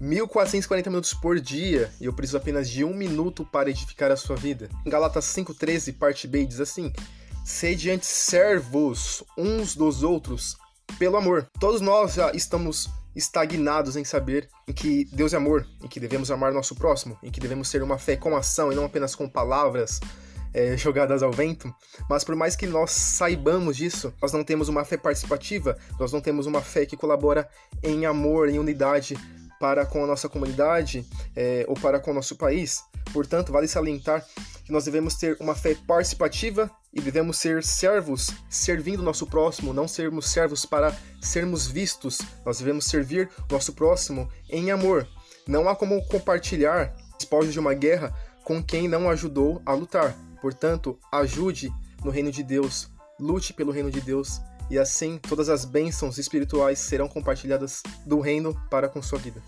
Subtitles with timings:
[0.00, 4.36] 1440 minutos por dia e eu preciso apenas de um minuto para edificar a sua
[4.36, 4.68] vida.
[4.86, 6.92] Em Galatas 5,13, parte B, diz assim:
[7.44, 10.56] Sede antes servos uns dos outros
[10.98, 11.48] pelo amor.
[11.58, 16.30] Todos nós já estamos estagnados em saber em que Deus é amor, em que devemos
[16.30, 19.28] amar nosso próximo, em que devemos ter uma fé com ação e não apenas com
[19.28, 19.98] palavras
[20.54, 21.74] é, jogadas ao vento.
[22.08, 26.20] Mas por mais que nós saibamos disso, nós não temos uma fé participativa, nós não
[26.20, 27.48] temos uma fé que colabora
[27.82, 29.16] em amor, em unidade
[29.58, 32.82] para com a nossa comunidade é, ou para com o nosso país.
[33.12, 34.24] Portanto, vale salientar
[34.64, 39.72] que nós devemos ter uma fé participativa e devemos ser servos, servindo o nosso próximo,
[39.72, 42.18] não sermos servos para sermos vistos.
[42.44, 45.08] Nós devemos servir o nosso próximo em amor.
[45.46, 50.14] Não há como compartilhar espojos de uma guerra com quem não ajudou a lutar.
[50.40, 51.72] Portanto, ajude
[52.04, 54.40] no reino de Deus, lute pelo reino de Deus
[54.70, 59.42] e assim todas as bênçãos espirituais serão compartilhadas do reino para com sua vida.